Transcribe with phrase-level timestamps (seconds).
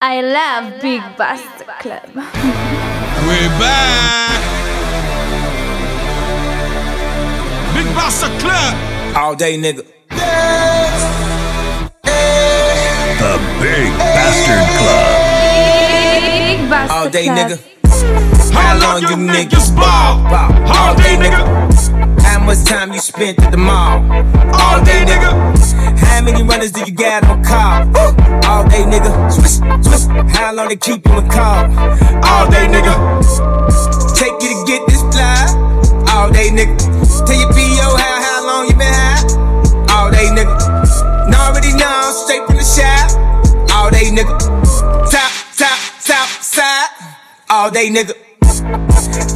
[0.00, 2.02] I love Big Basta Club.
[2.14, 4.42] We're back.
[7.74, 8.76] Big Basta Club.
[9.16, 9.84] All day, nigga.
[13.16, 15.08] The Big Bastard Club.
[16.28, 17.38] Big Basta All day, Club.
[17.38, 18.52] nigga.
[18.52, 20.20] How long you niggas ball?
[20.28, 20.52] Ball.
[20.76, 22.20] All day, nigga.
[22.20, 24.02] How much time you spent at the mall?
[24.60, 25.85] All day, nigga.
[26.16, 27.82] How many runners do you got on call?
[28.48, 29.12] All day, nigga.
[30.30, 31.64] How long they keep you in call?
[32.24, 32.96] All day, nigga.
[34.16, 35.44] Take you to get this fly.
[36.08, 36.74] All day, nigga.
[37.26, 39.92] Tell your PO how, how long you been high?
[39.94, 40.56] All day, nigga.
[41.28, 43.12] Know already know, straight from the shop.
[43.76, 44.38] All day, nigga.
[45.10, 46.88] Top, top, top, side.
[47.50, 48.14] All day, nigga.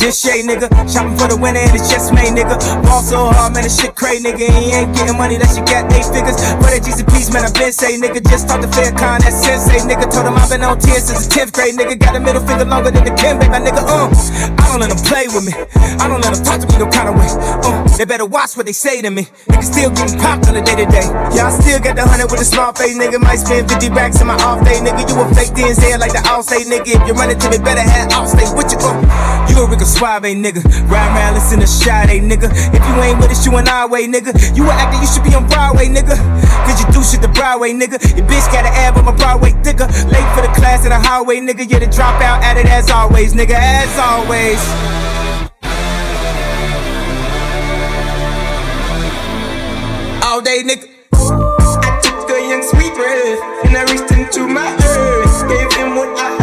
[0.00, 0.66] This shade, nigga.
[0.90, 2.56] Shopping for the winner and it's just made, nigga.
[2.82, 4.48] Ball so hard, man, this shit crazy, nigga.
[4.48, 6.40] He ain't getting money that you got eight figures.
[6.58, 8.18] For that Jesus man, I been say, nigga.
[8.26, 10.10] Just talk to fair con, that sensei, nigga.
[10.10, 11.94] Told him I've been on 10 since the 10th grade, nigga.
[12.00, 13.84] Got a middle finger longer than the Kim, my nigga.
[13.84, 14.10] Uh,
[14.58, 15.54] I don't let them play with me.
[16.00, 17.30] I don't let them talk to me no kind of way.
[17.62, 19.30] Uh, they better watch what they say to me.
[19.52, 21.06] Nigga still getting popped on the day to day.
[21.36, 23.20] Y'all still got the hundred with a small face, nigga.
[23.20, 25.06] Might spend 50 racks in my off day, nigga.
[25.06, 26.98] You a fake DNZ like the all say, nigga.
[26.98, 28.80] If you run it to me, better have all stay with you.
[28.80, 30.62] Uh, you a Rico Suave, nigga.
[30.88, 32.48] Ride around, listen to Sade, nigga.
[32.72, 34.32] If you ain't with us, you an our way, nigga.
[34.56, 36.16] You an actor, you should be on Broadway, nigga.
[36.64, 37.98] Cause you do shit the Broadway, nigga.
[38.16, 39.86] Your bitch got an ab on my Broadway thicker.
[40.08, 41.68] Late for the class in the highway, nigga.
[41.68, 43.56] Yeah, the dropout at it as always, nigga.
[43.56, 44.60] As always.
[50.24, 50.88] All day, nigga.
[51.12, 55.48] I took a young sweet breath and I reached into my earth.
[55.48, 56.39] Gave him what I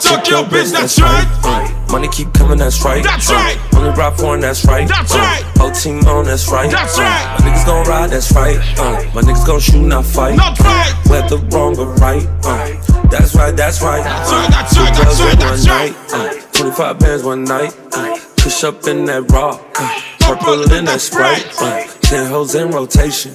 [0.00, 1.26] Took your bitch, that's right.
[1.44, 3.02] Uh, money keep coming, that's right.
[3.02, 3.54] That's Uh.
[3.76, 4.86] Only ride foreign, that's right.
[4.88, 5.42] That's Uh, right.
[5.58, 6.70] Whole team on, that's right.
[6.70, 7.36] That's Uh, right.
[7.40, 8.58] My niggas gon' ride, that's right.
[8.78, 10.36] Uh, my niggas gon' shoot, not fight.
[10.36, 10.92] Not right.
[11.08, 12.26] Whether wrong or right.
[12.44, 12.68] Uh,
[13.10, 14.04] that's right, that's right.
[14.04, 15.92] That's right, that's right, that's right, that's right.
[16.12, 16.36] night.
[16.36, 17.74] Uh, 25 bands one night.
[17.92, 19.58] Uh, push up in that raw.
[19.78, 21.46] Uh, purple in that sprite.
[21.60, 23.34] Uh, 10 hoes in rotation.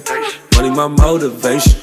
[0.64, 1.78] Money my motivation.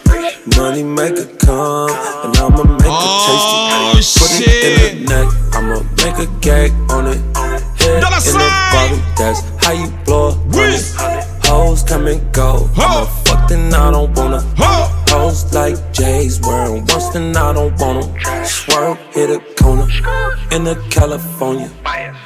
[0.58, 1.92] Money make it come,
[2.26, 4.20] and I'ma make Oh, it tasty.
[4.20, 7.18] Put it in the neck, I'ma make a gag on it.
[7.78, 8.74] Head Dollar in the sign.
[8.74, 10.96] bottom, that's how you blow a Whiz.
[10.96, 11.46] hundred.
[11.46, 12.68] Hoes come and go.
[12.74, 12.82] Ho.
[12.82, 14.42] I'ma fuck then I don't wanna.
[14.58, 15.01] Ho.
[15.12, 18.46] Hoes like J's wearing then I don't want 'em.
[18.46, 19.88] Swerve, hit a corner
[20.52, 21.70] in the California.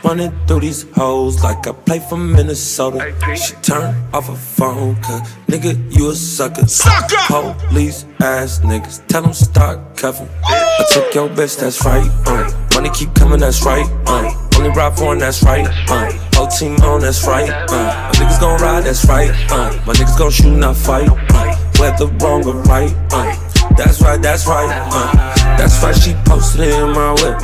[0.04, 3.12] Running through these hoes like I play for Minnesota.
[3.36, 6.68] She turn off her phone, cause nigga, you a sucker.
[6.68, 7.56] Sucker.
[7.70, 10.30] Police ass niggas, tell them start cuffing.
[10.46, 12.08] I took your bitch, that's right.
[12.28, 13.88] Uh, money keep coming, that's right.
[14.06, 15.68] Uh, only ride foreign, that's right.
[15.90, 17.50] Uh, whole team on, that's right.
[17.50, 19.32] Uh, my niggas gon' ride, that's right.
[19.52, 21.10] Uh, my niggas gon' shoot, not fight.
[21.10, 22.92] Uh, whether wrong or right.
[23.12, 23.36] Uh,
[23.78, 24.68] that's right, that's right.
[24.92, 25.14] Uh,
[25.58, 27.40] that's right, she posted it in my whip.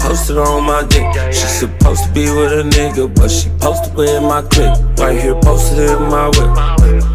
[0.00, 1.04] Posted on my dick.
[1.32, 4.76] She supposed to be with a nigga, but she posted with my clip.
[4.98, 6.56] Right here, posted in my whip.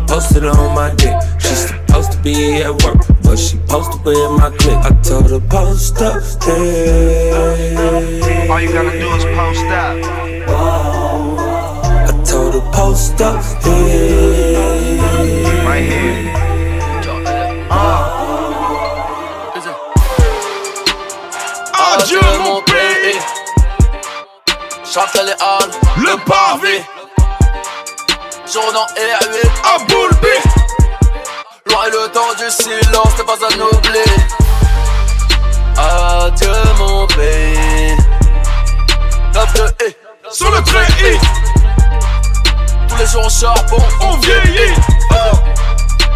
[0.08, 1.14] Posted on my dick.
[1.40, 4.78] She supposed to be at work, but she posted with my clip.
[4.86, 8.48] I told her post up, hey.
[8.50, 9.98] All you gotta do is post up.
[12.08, 14.96] I told her post up, hey.
[15.66, 16.43] Right here.
[21.94, 23.20] Adieu, mon pays.
[24.84, 26.84] Chante les halles, Le pavé.
[28.52, 30.10] journant R8 À boule
[31.66, 34.04] Loin le temps du silence, t'es pas à oublier
[35.78, 37.98] Adieu mon pays.
[39.34, 39.96] Love de E,
[40.32, 41.20] Sur le trait
[42.94, 44.74] tous les jours au charbon on vieillit.
[45.12, 45.73] Je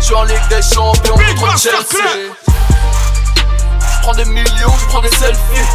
[0.08, 2.32] suis en Ligue des Champions contre Chelsea.
[2.48, 5.68] Je prends des millions, je prends des selfies.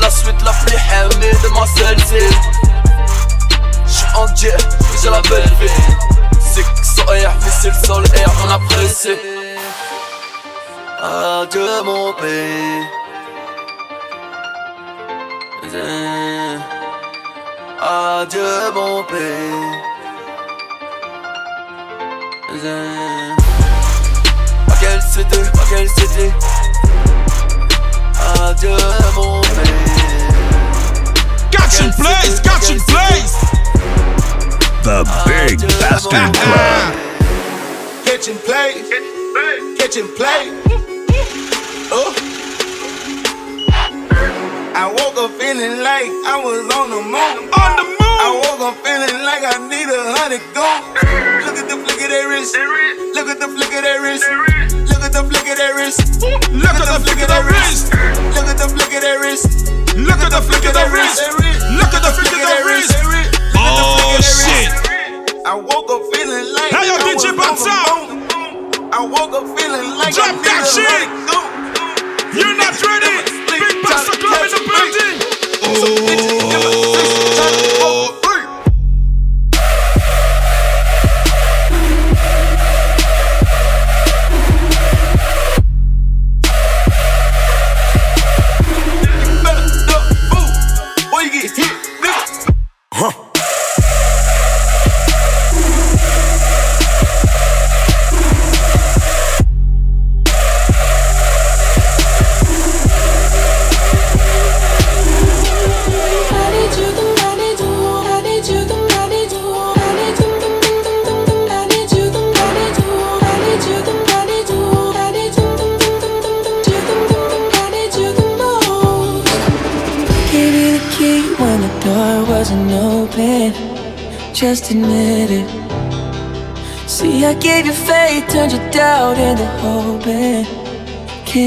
[0.00, 2.34] La suite la plus aimée de ma selfie.
[3.86, 4.56] Je suis en jet,
[5.00, 5.70] j'ai la belle vie.
[6.40, 9.10] C'est que sans air, missile sol air, on apprécie
[11.00, 12.82] Adieu mon pays.
[17.80, 19.91] Adieu mon pays
[22.54, 22.58] À
[24.78, 26.30] quelle cité, à quelle cité
[28.42, 28.76] Adieu
[29.16, 29.72] mon pays
[31.50, 33.32] Catching plays, catching plays.
[34.82, 36.94] The Big Bastard Club.
[38.04, 38.84] Catching plays.
[39.78, 40.52] Catching play.
[41.90, 42.12] Oh.
[44.74, 47.50] I woke up feeling like I was on the moon.
[47.54, 50.94] On the I woke up feeling like I need a hundred gold.
[51.42, 52.54] Look at the flick of their wrist.
[52.54, 54.22] Look at the flick of their wrist.
[54.86, 56.22] Look at the flick of their wrist.
[56.22, 57.90] Look at the flick of their wrist.
[58.30, 59.74] Look at the flick of their wrist.
[59.98, 61.18] Look at the flick of their wrist.
[61.74, 62.94] Look at the flick of their wrist.
[63.58, 64.70] Oh shit.
[65.42, 67.74] I woke up feeling like Hey, yo, I was DJ on Banza.
[68.06, 68.94] the moon.
[68.94, 71.10] I woke up feeling like Drop I that shit.
[72.38, 73.26] You're not ready.
[73.50, 75.18] Big Basta Club in the building.
[75.66, 76.41] Oh.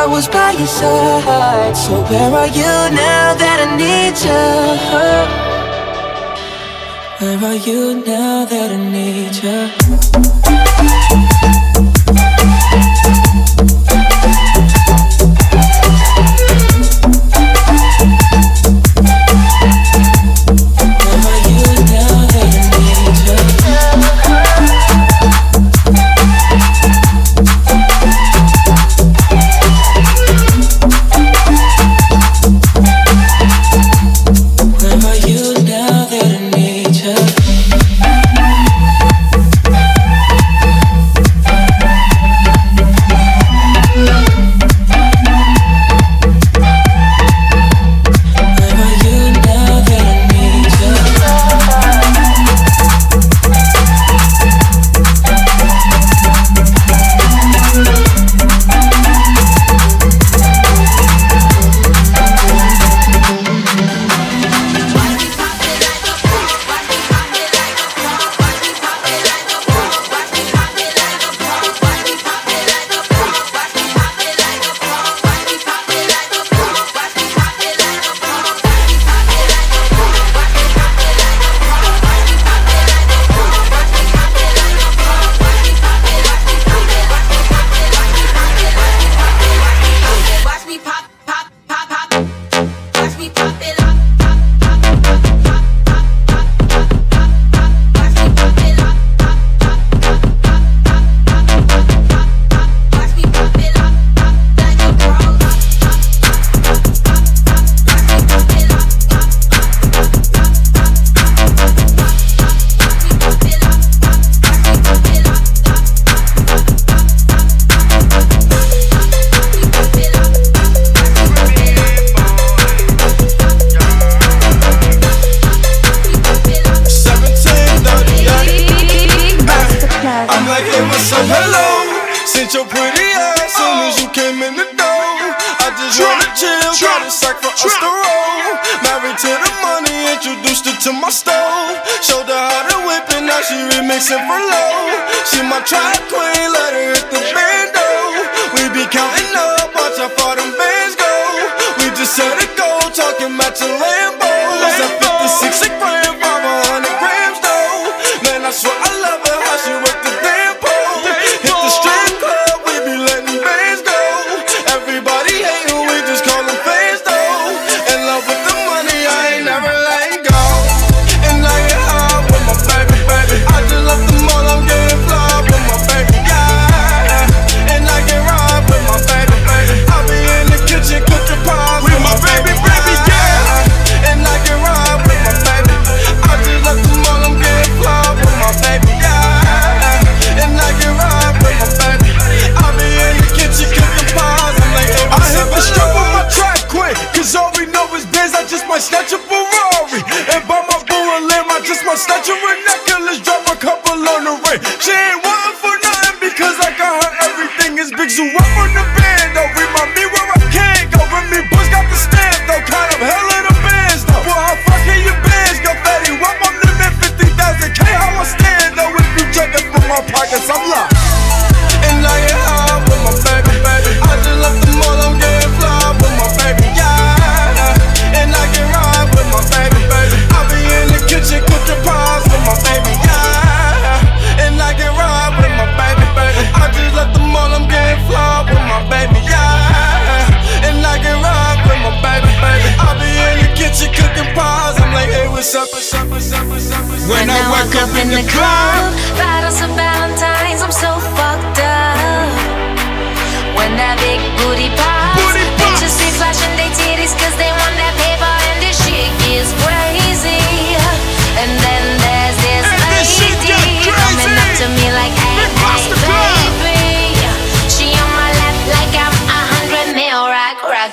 [0.00, 1.76] I was by your side.
[1.76, 4.44] So where are you now that I need you?
[7.18, 11.37] Where are you now that I need you?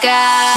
[0.04, 0.55] Rock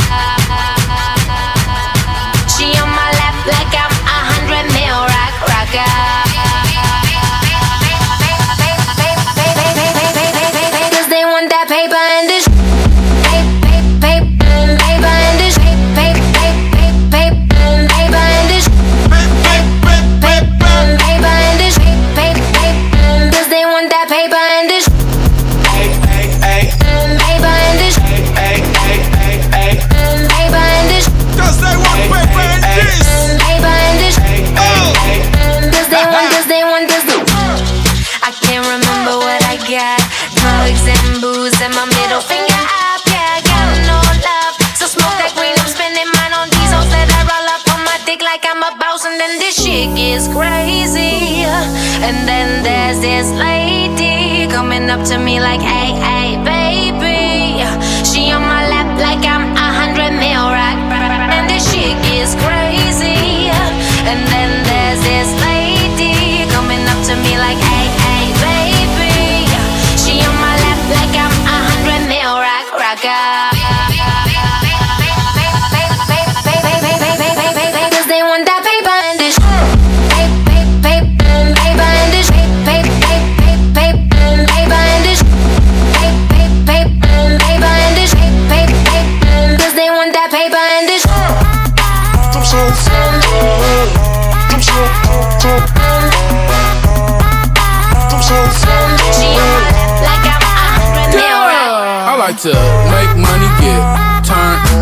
[54.98, 55.97] up to me like, hey,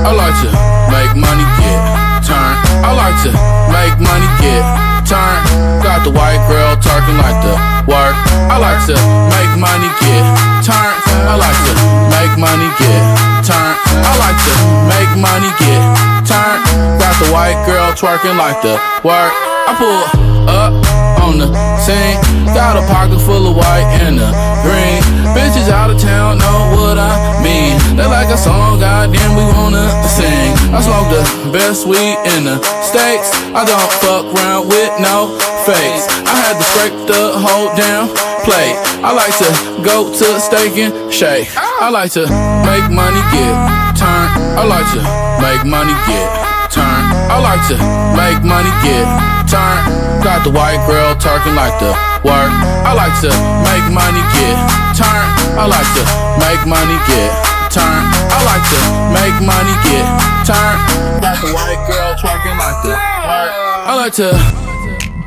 [0.06, 0.50] I like to
[0.94, 1.82] make money, get
[2.22, 2.58] turned.
[2.78, 3.34] I like to
[3.74, 4.62] make money, get
[5.02, 5.82] turned.
[5.82, 7.58] Got the white girl talking like the
[7.90, 8.14] work.
[8.46, 8.94] I like to
[9.34, 10.22] make money, get
[10.62, 11.02] turned.
[11.26, 11.74] I like to
[12.14, 13.02] make money, get
[13.42, 13.78] turned.
[14.06, 14.54] I like to
[14.86, 15.82] make money, get
[16.22, 16.62] turned.
[17.02, 19.34] Got the white girl twerking like the work.
[19.66, 20.06] I pull
[20.46, 21.48] up on the
[21.82, 22.16] scene.
[22.54, 24.30] Got a pocket full of white and the
[24.62, 25.02] green.
[25.34, 27.74] Bitches out of town know what I mean.
[27.98, 30.54] They like a song, goddamn, we wanna sing.
[30.70, 33.28] I smoke the best weed in the States.
[33.52, 35.34] I don't fuck around with no
[35.66, 36.06] fakes.
[36.22, 38.06] I had to scrape the whole damn
[38.46, 38.76] plate.
[39.02, 39.50] I like to
[39.82, 41.48] go to steak and shake.
[41.56, 43.54] I like to make money, get
[43.98, 44.30] turned.
[44.56, 45.02] I like to
[45.42, 47.06] make money, get turned.
[47.30, 47.76] I like to
[48.16, 49.06] make money, get
[49.46, 49.78] turn.
[50.22, 51.92] Got the white girl talking like the
[52.26, 52.52] work.
[52.82, 53.30] I like to
[53.66, 54.56] make money, get
[54.98, 55.26] turn.
[55.58, 56.04] I like to
[56.42, 57.30] make money, get
[57.70, 58.00] turn.
[58.32, 58.80] I like to
[59.14, 60.06] make money, get
[60.46, 60.80] turned.
[61.22, 63.50] Got the white girl talking like the work.
[63.86, 64.34] I like to.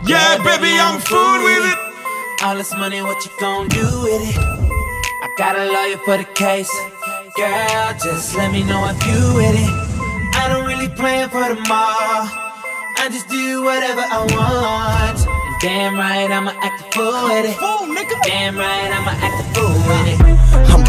[0.04, 1.80] Yeah, baby, I'm food with it.
[2.44, 4.38] All this money, what you gon' do with it?
[4.38, 6.72] I got a lawyer for the case.
[7.36, 9.89] Girl, just let me know if you with it.
[10.40, 12.24] I don't really plan for tomorrow.
[13.02, 15.20] I just do whatever I want.
[15.28, 17.58] And damn right, I'ma act a fool with it.
[18.24, 20.29] Damn right, I'ma act a fool with it.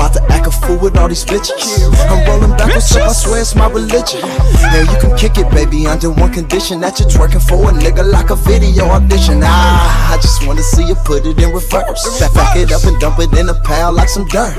[0.00, 1.60] I'm about to act a fool with all these bitches.
[2.08, 4.24] I'm rolling backwards up, I swear it's my religion.
[4.24, 8.10] And you can kick it, baby, under one condition that you're twerking for a nigga
[8.10, 9.42] like a video audition.
[9.44, 12.00] Ah, I just wanna see you put it in reverse.
[12.18, 14.56] Back, back it up and dump it in a pile like some dirt.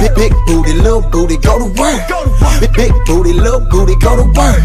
[0.00, 2.00] Big, big booty, little booty, go to work.
[2.60, 4.64] Big, big booty, little booty, go to work.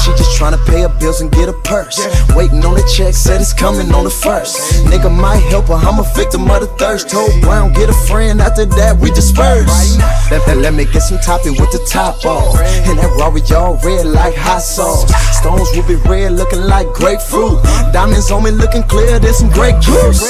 [0.00, 2.00] She just tryna pay her bills and get a purse.
[2.34, 4.56] Waiting on the check, said it's coming on the first.
[4.88, 7.10] Nigga might help her, I'm a victim of the thirst.
[7.10, 9.49] Told Brown, get a friend, after that we disperse.
[9.50, 12.54] Let, let, let me get some topping with the top off.
[12.86, 15.10] And that Rory all red like hot sauce.
[15.36, 17.62] Stones will be red looking like grapefruit.
[17.92, 20.22] Diamonds on me looking clear, there's some great juice.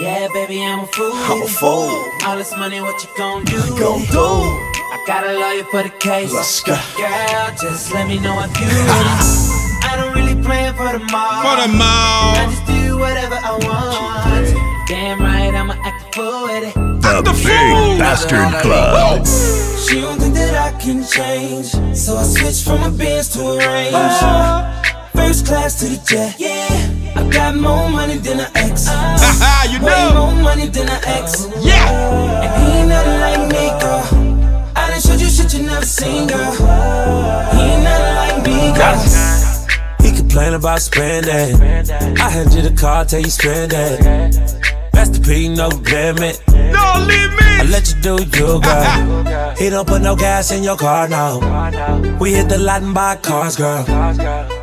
[0.00, 1.12] Yeah, baby, I'm a fool.
[1.14, 1.86] I'm a fool.
[2.26, 3.54] All this money, what you gon' do?
[3.78, 4.12] Gon' with it?
[4.12, 4.18] do.
[4.18, 6.32] I got a lawyer for the case.
[6.32, 6.74] Let's go.
[6.98, 9.84] Girl, just let me know if you with it.
[9.86, 11.42] I don't really plan for the mall.
[11.46, 12.34] For the mall.
[12.34, 14.88] I just do whatever I want.
[14.88, 16.93] Damn right, I'ma act a fool with it.
[17.04, 19.26] The Big Bastard Club.
[19.26, 23.58] She don't think that I can change, so I switched from a Benz to a
[23.58, 23.94] Range.
[23.94, 25.10] Ah.
[25.14, 27.12] First class to the jet, yeah.
[27.14, 28.86] I got more money than an ex.
[28.88, 30.32] Haha, you Way know.
[30.32, 31.46] more money than an ex.
[31.60, 31.92] Yeah.
[32.42, 34.72] And he ain't nothing like me, girl.
[34.74, 36.52] I done showed you shit you never seen, girl.
[37.52, 38.98] He ain't nothing like me, girl.
[40.00, 41.60] He complain about spending.
[42.18, 43.72] I hand you the car, tell you spend
[45.24, 46.42] P, no limit.
[46.48, 47.40] No limit.
[47.40, 49.54] I let you do you, girl.
[49.56, 51.38] He don't put no gas in your car, no.
[52.20, 53.84] We hit the lot and buy cars, girl.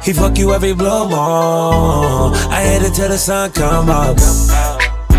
[0.04, 2.34] He fuck you every blue moon.
[2.52, 4.18] I hit it till the sun come up.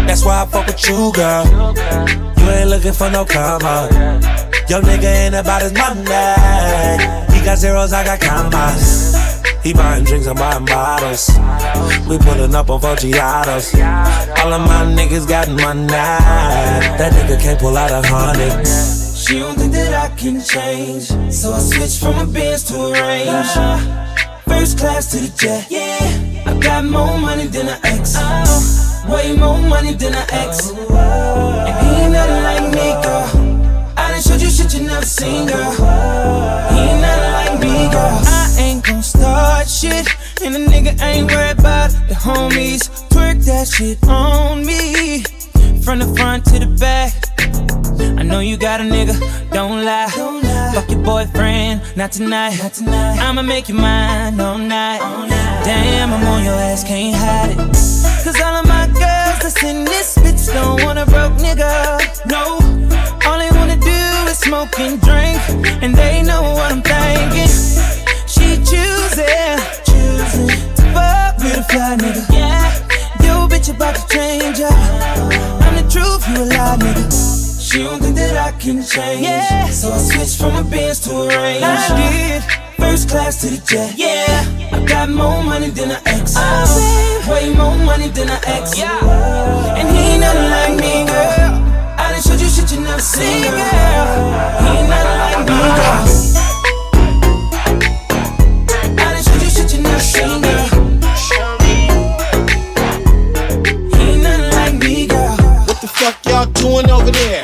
[0.07, 1.45] That's why I fuck with you, girl.
[2.39, 3.91] You ain't looking for no come up.
[4.71, 6.03] Young nigga ain't about his money.
[7.35, 9.32] He got zeros, I got commas.
[9.63, 11.31] He buying drinks, I'm buying bottles.
[12.09, 13.75] We pulling up on Foggiatos.
[14.39, 15.87] All of my niggas got money.
[15.87, 18.67] That nigga can't pull out a hundred.
[19.17, 22.93] She don't think that I can change, so I switched from a Benz to a
[22.93, 24.03] Range.
[24.49, 26.43] First class to the jet, yeah.
[26.45, 28.15] I got more money than an ex.
[28.17, 29.07] Oh.
[29.09, 30.71] Way more money than an ex.
[30.71, 33.27] And he ain't nothing like me, girl.
[33.97, 35.71] I done showed you shit you never seen, girl.
[35.71, 38.21] He ain't nothing like me, girl.
[38.27, 40.07] I ain't gon' start shit,
[40.43, 42.83] and the nigga ain't worried about the homies.
[43.11, 45.23] Twerk that shit on me,
[45.85, 47.13] from the front to the back.
[48.19, 49.17] I know you got a nigga,
[49.51, 50.11] don't lie.
[50.17, 50.73] Don't lie.
[50.75, 52.59] Fuck your boyfriend, not tonight.
[52.63, 53.19] not tonight.
[53.19, 55.01] I'ma make you mine all night.
[55.65, 57.57] Damn, I'm on your ass, can't hide it.
[58.25, 61.73] Cause all of my girls that's in this bitch don't want a broke nigga.
[62.27, 62.43] No,
[63.27, 65.41] all they wanna do is smoke and drink,
[65.83, 68.02] and they know what I'm thinking.
[68.73, 70.49] She choosing, choosing
[70.97, 72.25] fuck with a fly nigga.
[72.33, 72.73] Yeah,
[73.21, 74.73] yo bitch about to change up.
[74.73, 77.61] I'm the truth, you a lie nigga.
[77.61, 79.21] She don't think that I can change.
[79.27, 79.67] Yeah.
[79.69, 81.63] So I switched from a Benz to a Range.
[81.63, 82.43] I did.
[82.81, 83.93] First class to the jet.
[83.95, 84.25] Yeah.
[84.73, 86.33] I got more money than an ex.
[86.39, 88.79] Oh, Way more money than an ex.
[88.79, 89.77] Yeah.
[89.77, 91.61] And he ain't nothing like me, girl.
[92.01, 93.61] I done showed you shit you never seen, girl.
[94.65, 96.32] He ain't nothing like me, girl.
[106.43, 107.43] Y'all doing over there?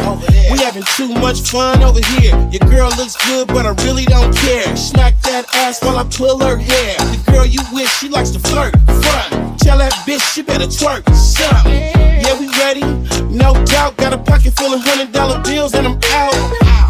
[0.51, 2.35] We having too much fun over here.
[2.51, 4.77] Your girl looks good, but I really don't care.
[4.77, 6.97] Smack that ass while I pull her hair.
[6.99, 8.75] The girl you with, she likes to flirt.
[8.87, 9.61] Front.
[9.61, 11.73] Tell that bitch she better twerk something.
[11.73, 12.83] Yeah, we ready,
[13.31, 13.97] no doubt.
[13.97, 16.35] Got a pocket full of hundred dollar bills and I'm out.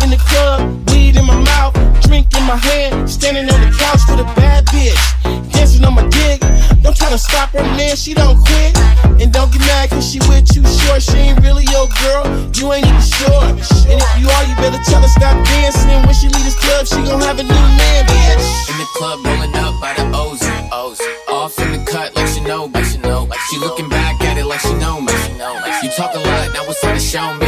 [0.02, 3.10] In the club, weed in my mouth, drink in my hand.
[3.10, 6.40] Standing on the couch with a bad bitch, dancing on my dick.
[7.08, 8.76] Don't to stop her, man, she don't quit.
[9.16, 11.00] And don't get mad cause she with you short.
[11.00, 13.48] She ain't really your girl, you ain't even sure.
[13.48, 16.04] And if you are, you better tell her stop dancing.
[16.04, 18.68] When she leave this club, she gon' have a new man, bitch.
[18.68, 20.44] In the club, rolling up by the O's.
[20.70, 21.00] O's.
[21.28, 22.84] Off in the cut like she know me.
[22.84, 23.24] She know.
[23.24, 25.12] Like she looking back at it like she know me.
[25.24, 25.54] She know.
[25.64, 27.00] Like you talk a lot, now it's time to.
[27.00, 27.47] Show me.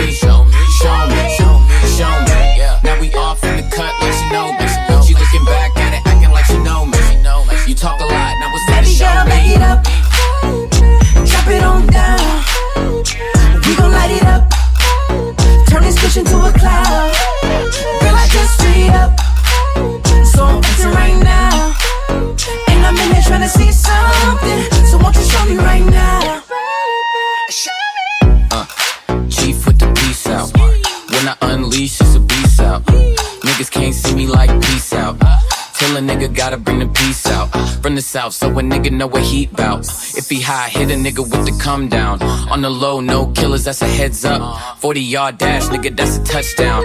[36.40, 37.48] Gotta bring the peace out.
[37.82, 39.80] From the south, so a nigga know what heat bout.
[40.16, 42.22] If he high, hit a nigga with the come down.
[42.48, 44.40] On the low, no killers, that's a heads up.
[44.78, 46.82] 40 yard dash, nigga, that's a touchdown.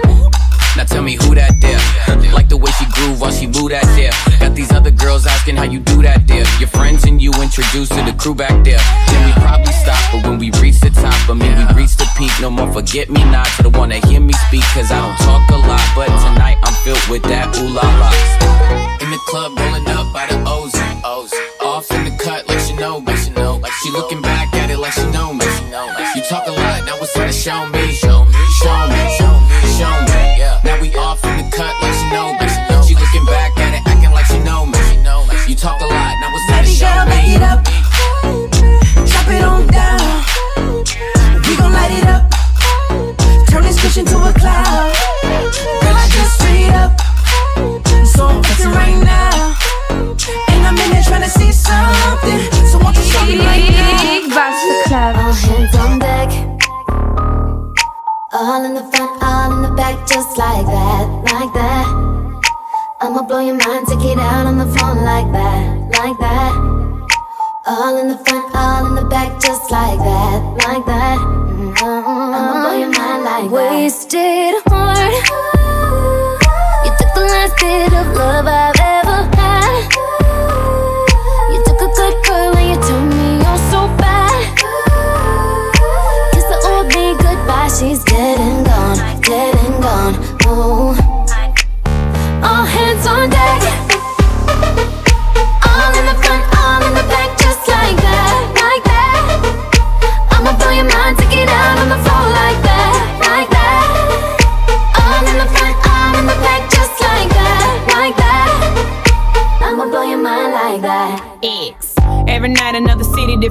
[0.76, 1.80] Now tell me who that there.
[2.34, 4.12] Like the way she groove while she move that there.
[4.40, 6.44] Got these other girls asking how you do that there.
[6.60, 8.82] Your friends and you introduced to the crew back there.
[9.08, 12.06] Then we probably stop, but when we reach the top, I mean we reach the
[12.18, 12.32] peak.
[12.42, 14.64] No more forget me not to the one that hear me speak.
[14.76, 18.95] Cause I don't talk a lot, but tonight I'm filled with that ooh la la.
[19.06, 20.74] In the club, rolling up by the O's.
[21.04, 21.32] O's.
[21.60, 23.14] Off in the cut like she know me.
[23.14, 23.54] She know.
[23.54, 24.20] Like she looking
[58.38, 61.86] All in the front, all in the back, just like that, like that.
[63.00, 65.64] I'ma blow your mind, take it out on the phone like that,
[65.96, 66.52] like that.
[67.66, 71.16] All in the front, all in the back, just like that, like that.
[71.16, 73.56] Mm, I'ma blow your mind like that.
[73.56, 75.16] Wasted heart.
[76.84, 78.35] You took the last bit of love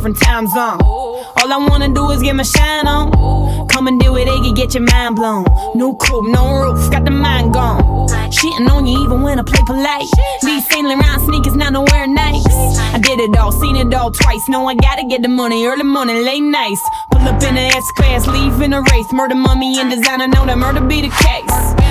[0.05, 0.79] different time zone.
[0.81, 3.67] All I wanna do is get my shine on.
[3.69, 5.45] Come and do it, Iggy, get your mind blown.
[5.73, 8.07] No coupe, no roof, got the mind gone.
[8.29, 10.07] Shitting on you even when I play polite.
[10.43, 12.45] These Saint Laurent sneakers, not nowhere nice.
[12.93, 14.47] I did it all, seen it all twice.
[14.47, 16.81] Know I gotta get the money, early morning, late nights.
[17.11, 19.11] Pull up in the S class, leave in a race.
[19.11, 21.84] Murder, mummy, and designer, know that murder be the case.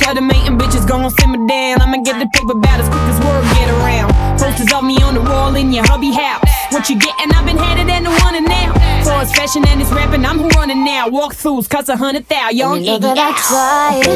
[0.00, 1.82] Tell the mating bitches gon' simmer down.
[1.82, 4.08] I'ma get the paper about as quick as word get around.
[4.40, 6.42] Posters of me on the wall in your hubby house.
[6.72, 7.30] What you gettin'?
[7.32, 8.72] I've been headed and the one and now.
[9.04, 11.08] For it's fashion and it's rapping, I'm running now.
[11.08, 14.06] Walkthroughs cost a hundred thou, young You know that I tried,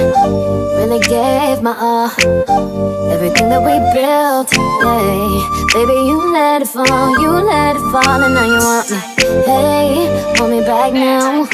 [0.79, 2.94] really gave my all.
[3.15, 5.31] Everything that we built, hey.
[5.73, 8.99] Baby, you let it fall, you let it fall, and now you want me.
[9.47, 11.47] Hey, hold me back now.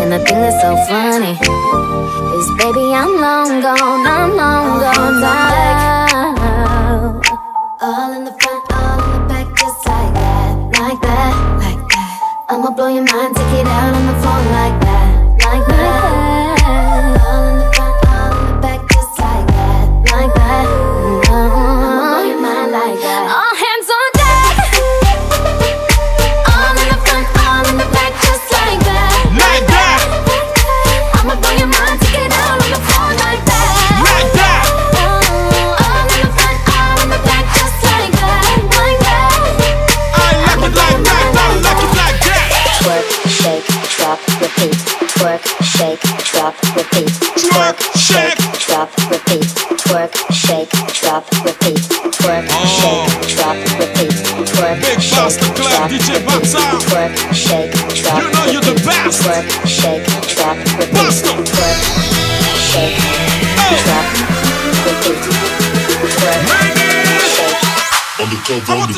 [0.00, 1.36] And the thing that's so funny
[2.36, 6.40] is, baby, I'm long gone, I'm long gone now.
[7.80, 12.44] All in the front, all in the back, just like that, like that, like that.
[12.48, 15.10] I'ma blow your mind, take it out on the phone like that,
[15.44, 16.01] like that.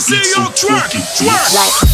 [0.05, 1.55] See you twerk, twerk.
[1.55, 1.94] Like.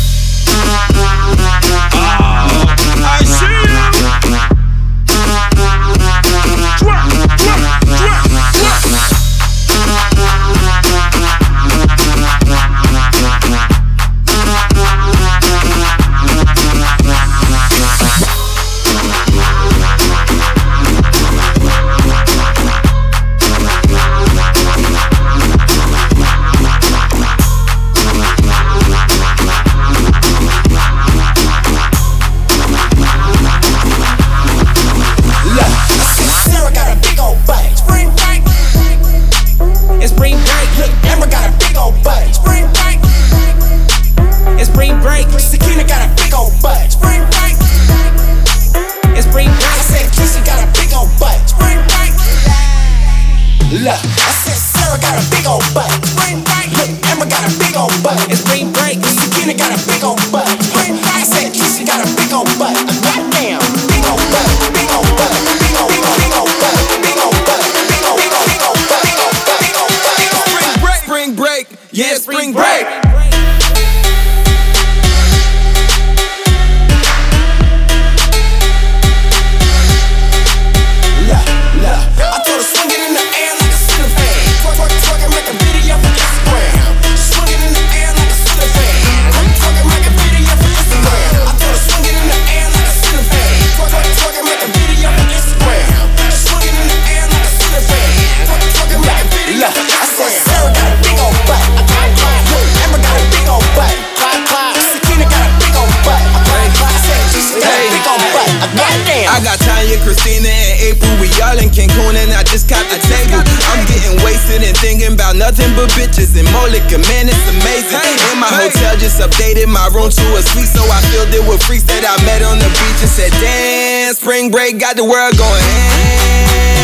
[119.20, 122.42] updated my room to a suite, so I filled it with freaks that I met
[122.42, 125.62] on the beach and said, Damn, spring break got the world going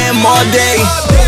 [0.06, 1.25] ham all day.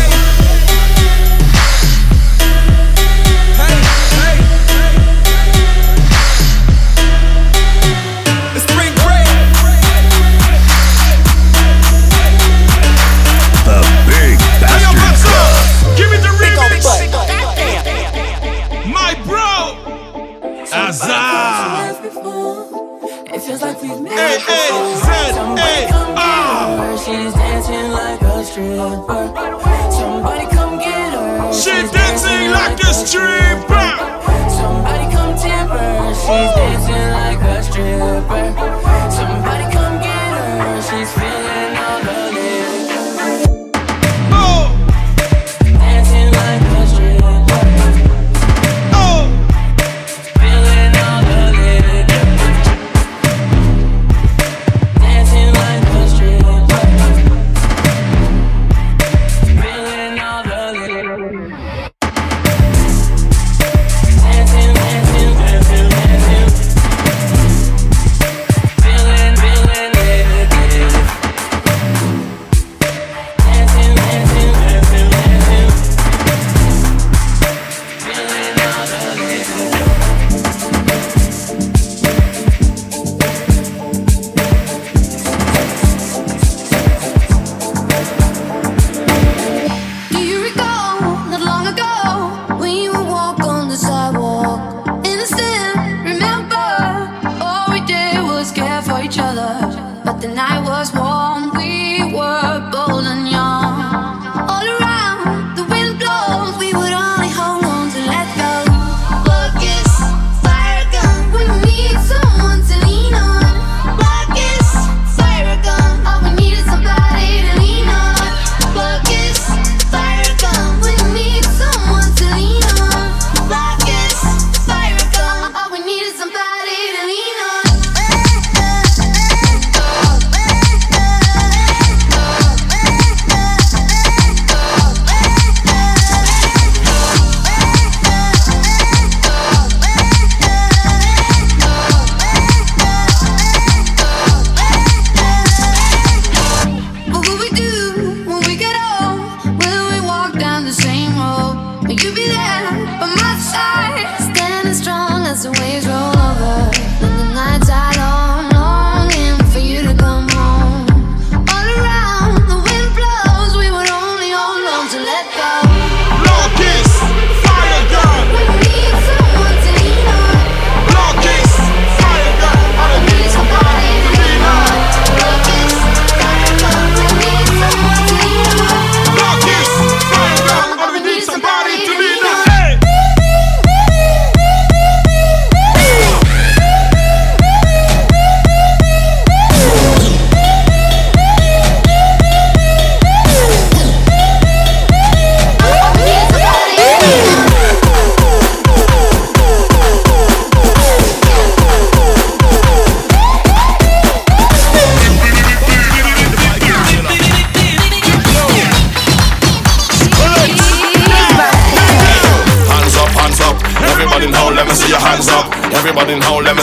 [166.29, 166.88] Rockets.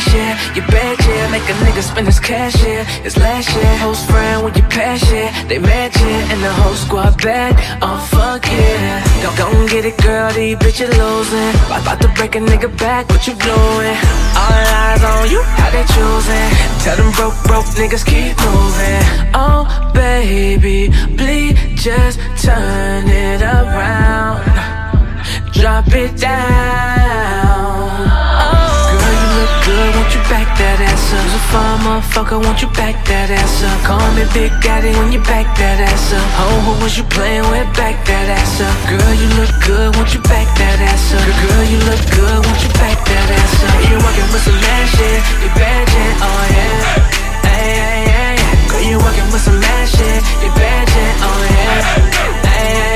[0.00, 0.54] cash, yeah.
[0.54, 1.30] You bad, yeah.
[1.30, 3.04] Make a nigga spend his cash, yeah.
[3.04, 3.76] It's last year.
[3.78, 5.30] Host friend when you pass, yeah.
[5.48, 5.96] They match.
[5.96, 6.32] yeah.
[6.32, 7.54] And the whole squad bad.
[7.82, 9.22] Oh, fuck, yeah.
[9.22, 10.32] Don't go and get it, girl.
[10.32, 11.54] These bitches losing.
[11.66, 13.08] About to break a nigga back.
[13.08, 13.96] What you doing?
[14.40, 15.42] All eyes on you.
[15.42, 16.48] How they choosing?
[16.84, 19.02] Tell them broke, broke niggas keep moving.
[19.34, 20.90] Oh, baby.
[21.16, 24.40] Please just turn it around.
[25.52, 26.99] Drop it down
[29.80, 31.24] good, want you back that ass up.
[31.24, 33.78] You's a fine motherfucker, want you back that ass up.
[33.88, 36.28] Call me Big Daddy when you back that ass up.
[36.42, 37.68] Oh, who was you playing with?
[37.80, 38.76] Back that ass up.
[38.92, 41.24] Girl, you look good, want you back that ass up.
[41.24, 43.76] Girl, you look good, want you back that ass up.
[43.88, 47.48] You working with some mad shit, you bad shit, oh yeah.
[47.48, 48.68] Ay, ay, ay, ay.
[48.68, 52.48] Girl, you working with some mad shit, you bad shit, oh yeah.
[52.52, 52.89] Ay, ay,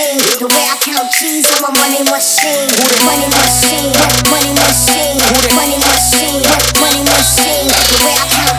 [0.00, 0.38] machine.
[0.40, 2.68] The way I count cheese, on my money machine.
[3.04, 3.92] Money machine,
[4.32, 5.16] money machine,
[5.52, 6.40] money machine,
[6.80, 7.64] money machine.
[7.68, 8.49] The way I count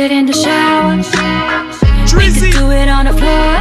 [0.00, 0.96] it in the shower.
[2.16, 3.52] We could do it on the floor.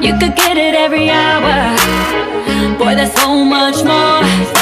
[0.00, 1.76] You could get it every hour.
[2.78, 4.59] Boy, that's so much more.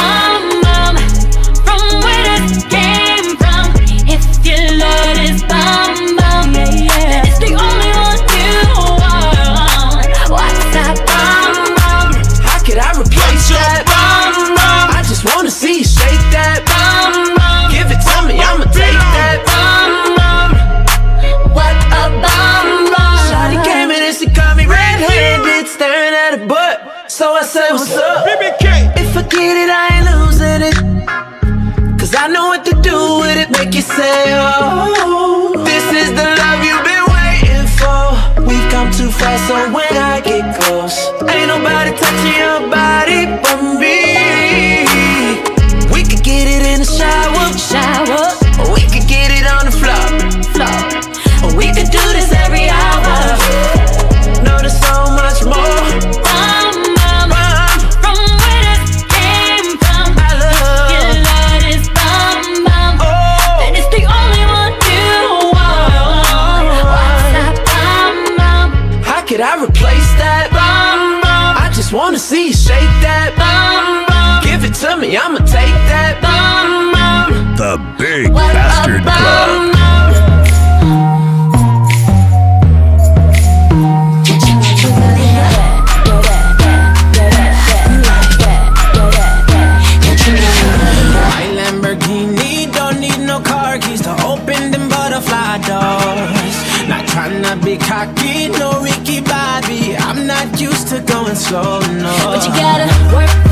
[100.98, 102.18] you're going slow no.
[102.24, 103.47] But you gotta work.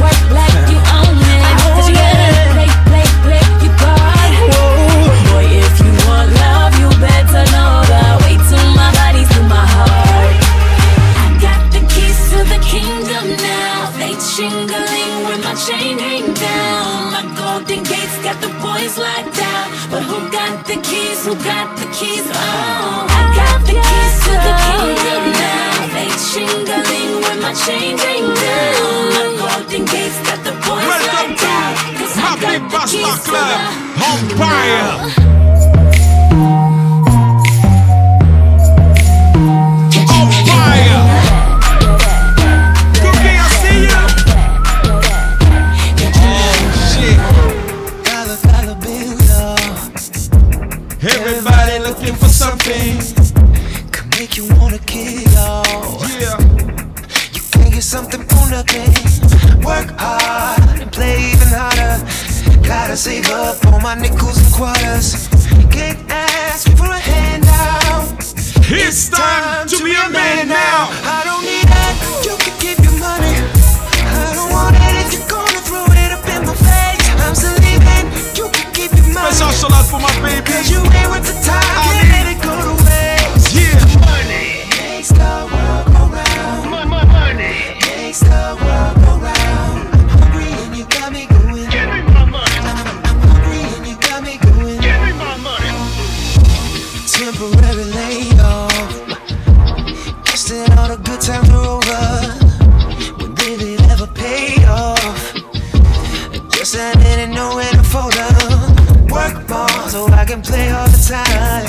[111.09, 111.67] time.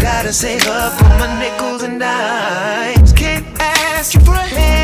[0.00, 3.12] Gotta save up all my nickels and dimes.
[3.12, 4.81] Can't ask you for a hand.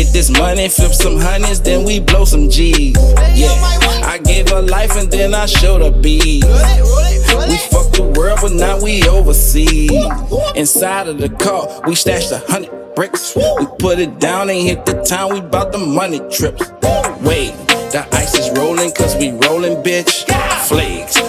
[0.00, 2.96] Get this money, flip some hundreds, then we blow some G's.
[3.36, 3.52] Yeah,
[4.02, 6.46] I gave her life and then I showed her beats.
[6.46, 9.90] We fucked the world, but now we overseas.
[10.56, 13.36] Inside of the car, we stashed a hundred bricks.
[13.36, 16.70] We put it down and hit the town, we bought the money trips.
[17.20, 17.52] Wait,
[17.92, 20.24] the ice is rolling, cause we rolling, bitch.
[20.66, 21.19] Flakes.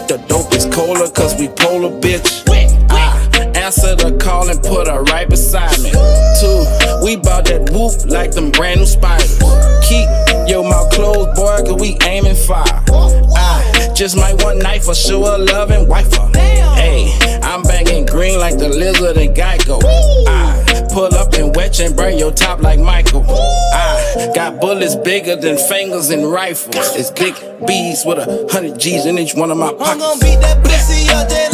[14.91, 16.29] for sure loving wifer.
[16.33, 19.79] Hey, I'm banging green like the lizard and Geico.
[20.27, 23.23] I pull up and wet and burn your top like Michael.
[23.29, 26.75] I got bullets bigger than fingers and rifles.
[26.97, 27.35] It's big
[27.65, 29.89] bees with a hundred G's in each one of my pockets.
[29.91, 31.50] I'm gonna beat that pussy all day.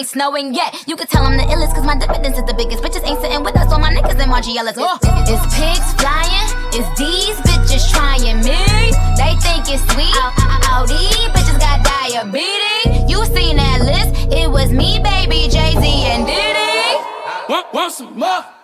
[0.00, 0.72] ain't snowing yet.
[0.88, 2.82] You can tell I'm the illest, cause my dividends is the biggest.
[2.82, 4.78] Bitches ain't sitting with us, all my niggas in Margiela's.
[4.80, 4.98] Oh.
[5.28, 8.64] It's pigs flying, it's these bitches trying me.
[9.20, 10.16] They think it's sweet.
[10.16, 13.10] Oh, oh, oh, all these bitches got diabetes.
[13.10, 14.32] You seen that list?
[14.32, 16.96] It was me, baby, Jay Z, and Diddy.
[17.48, 18.59] Want, want some more?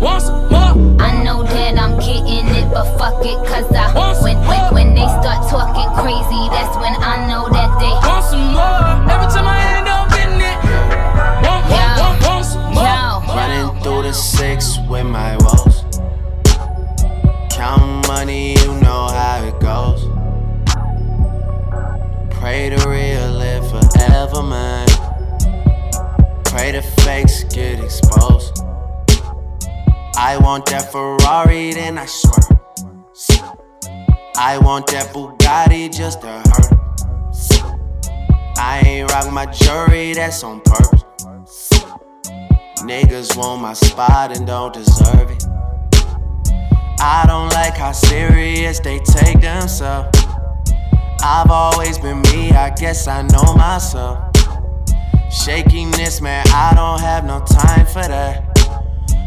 [0.00, 1.00] Want some more?
[1.00, 3.94] I know that I'm getting it, but fuck it, cause I.
[3.94, 4.72] Want some when, more?
[4.72, 7.92] when they start talking crazy, that's when I know that they.
[8.06, 9.12] Want some more?
[9.12, 10.58] Every time I end up in it.
[11.44, 12.84] Want, yo, want, want, some more?
[12.84, 13.34] Yo.
[13.34, 15.84] Running through the six with my woes.
[17.50, 20.04] Count money, you know how it goes.
[22.30, 24.88] Pray to real live forever, man.
[26.44, 28.53] Pray the fakes get exposed.
[30.16, 32.60] I want that Ferrari, then I swear.
[34.36, 36.74] I want that Bugatti just to hurt.
[38.56, 41.04] I ain't rock my jewelry, that's on purpose.
[42.82, 45.44] Niggas want my spot and don't deserve it.
[47.00, 50.16] I don't like how serious they take themselves.
[51.22, 54.30] I've always been me, I guess I know myself.
[55.30, 58.53] Shakiness, man, I don't have no time for that.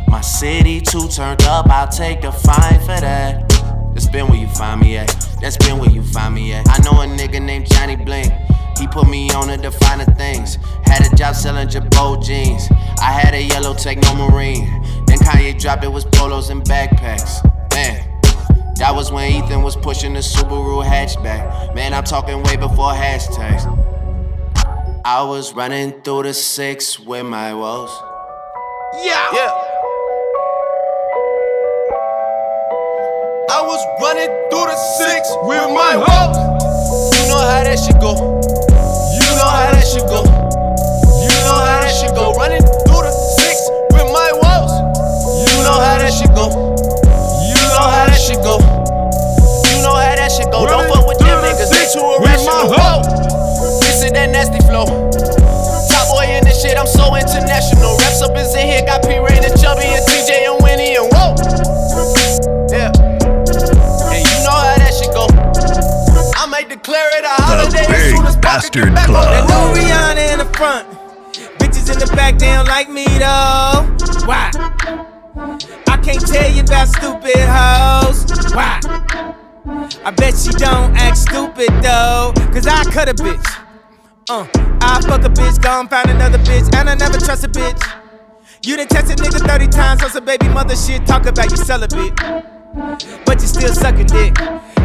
[0.08, 3.47] My city too turned up, I'll take a fine for that.
[3.93, 5.08] That's been where you find me at.
[5.41, 6.68] That's been where you find me at.
[6.70, 8.32] I know a nigga named Johnny Bling.
[8.78, 10.60] He put me on to define the things.
[10.86, 12.68] Had a job selling Jabot jeans.
[13.01, 14.66] I had a yellow Techno Marine.
[15.08, 17.43] Then Kanye dropped it was polos and backpacks.
[17.74, 18.03] Man,
[18.76, 21.74] that was when Ethan was pushing the Subaru hatchback.
[21.76, 23.66] Man, I'm talking way before hashtags.
[25.03, 27.89] I was running through the six with my woes.
[29.03, 29.28] Yeah.
[29.34, 29.76] Yeah.
[33.48, 36.36] I was running through the six with my hoes.
[37.16, 38.43] You know how that shit go.
[39.16, 40.28] You know how that shit go.
[41.16, 42.36] You know how that shit go.
[42.36, 43.56] Running through the six
[43.95, 44.74] with my woes.
[45.48, 46.52] You know how that shit go.
[47.48, 48.60] You know how that shit go.
[48.60, 50.68] You know how that shit go.
[50.68, 51.72] Don't fuck with them niggas.
[51.72, 52.68] They too irrational.
[53.80, 54.91] This is that nasty flow.
[55.88, 56.76] Top boy in this shit.
[56.76, 57.95] I'm so international.
[57.95, 58.84] Reps up is in here.
[58.84, 60.57] Got P Rain and Chubby and TJ and
[68.60, 70.89] Soon as That new Rihanna in the front.
[71.60, 73.86] Bitches in the back, they don't like me though.
[74.26, 74.49] Why?
[75.88, 78.26] I can't tell you about stupid hoes.
[78.55, 78.82] Why?
[80.03, 82.34] I bet she don't act stupid though.
[82.51, 83.45] Cause I cut a bitch.
[84.28, 84.47] Uh,
[84.82, 87.82] I fuck a bitch, gone find another bitch, and I never trust a bitch.
[88.66, 91.58] You done text a nigga 30 times on some baby mother shit, talk about you
[91.58, 92.16] celibate.
[93.26, 94.34] But you still sucking dick.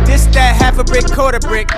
[0.04, 1.68] This, that, half a brick, quarter brick.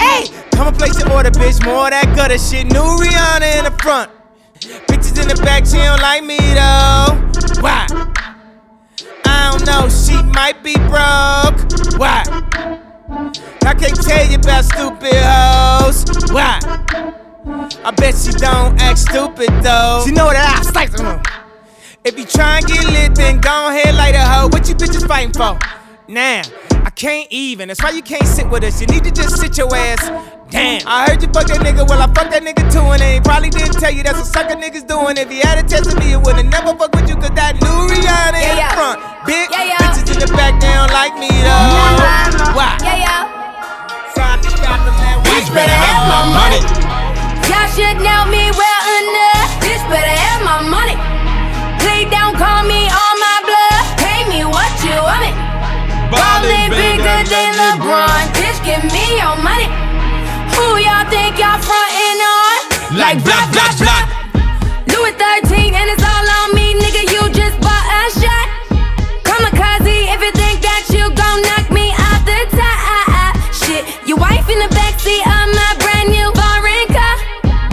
[0.00, 1.64] Hey, come and place your order, bitch.
[1.64, 2.66] More of that gutter shit.
[2.66, 4.10] New Rihanna in the front.
[4.60, 7.60] Bitches in the back, she don't like me though.
[7.60, 7.86] Why?
[9.24, 11.98] I don't know, she might be broke.
[11.98, 12.24] Why?
[13.64, 16.04] I can't tell you about stupid hoes.
[16.32, 16.60] Why?
[17.84, 20.02] I bet she don't act stupid though.
[20.04, 21.22] She know that I slice them.
[22.04, 24.48] If you try and get lit, then go ahead, light a hoe.
[24.48, 25.58] What you bitches fighting for?
[26.08, 26.42] Now,
[26.86, 27.66] I can't even.
[27.66, 28.80] That's why you can't sit with us.
[28.80, 30.06] You need to just sit your ass.
[30.54, 31.82] Damn, I heard you fuck that nigga.
[31.82, 34.54] Well, I fucked that nigga too, and they probably didn't tell you that's what sucker
[34.54, 35.18] niggas doing.
[35.18, 37.58] If he had a test of me, it wouldn't never fuck with you, cause that
[37.58, 39.02] new Rihanna in the front.
[39.26, 39.82] Big Yeah, yeah.
[39.82, 42.54] bitches in the back, they don't like me though.
[42.54, 42.78] Why?
[42.78, 43.34] Yeah, yeah.
[45.26, 46.62] Bitch better have my money.
[47.50, 49.50] Y'all should know me well enough.
[49.58, 50.94] Bitch better have my money.
[51.82, 53.82] Please don't call me on my blood.
[53.98, 55.34] Pay me what you want it.
[56.06, 56.55] Ballin' bigger
[57.28, 58.22] than LeBron.
[58.38, 59.66] Bitch, give me your money.
[60.54, 62.56] Who y'all think y'all frontin' on?
[62.98, 64.04] Like block, block, block.
[64.88, 67.02] Louis 13 and it's all on me, nigga.
[67.10, 68.46] You just bought a shot.
[69.26, 73.34] Kamikaze, if you think that you gon' knock me out the top.
[73.52, 77.16] Shit, your wife in the backseat of my brand new foreign car.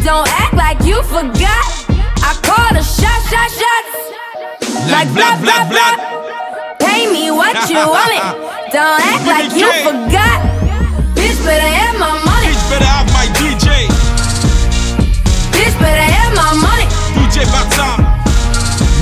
[0.01, 1.63] Don't act like you forgot.
[2.25, 4.89] I called a shot, shot, shots.
[4.89, 5.93] Like blah, blah, blah.
[6.79, 8.52] Pay me what you want it.
[8.73, 10.41] Don't act like you forgot.
[11.13, 12.47] Bitch, better have my money.
[12.47, 13.85] Bitch better have my DJ.
[15.53, 16.87] Bitch, better have my money.
[17.13, 18.01] DJ Bata.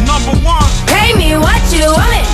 [0.06, 0.68] Number one.
[0.88, 2.31] Pay me what you want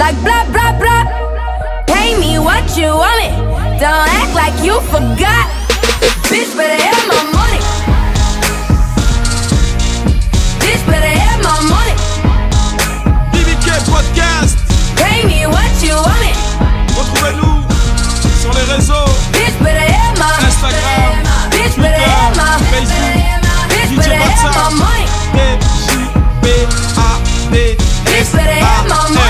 [0.00, 1.04] like blah blah blah.
[1.84, 3.36] Pay me what you want it.
[3.76, 5.44] Don't act like you forgot.
[6.32, 7.60] Bitch, better have my money.
[10.64, 11.94] Bitch, better have my money.
[13.32, 14.56] BBK Podcast.
[14.96, 16.36] Pay me what you want it.
[16.96, 17.60] Retrouvez-nous
[18.40, 19.10] sur les réseaux.
[19.36, 21.12] Bitch, better have my Instagram,
[21.52, 23.20] bitch, better have my, Facebook,
[23.68, 25.18] bitch, better have DJ WhatsApp, D
[25.86, 26.08] J
[26.40, 26.48] B
[27.52, 29.29] A D S A M.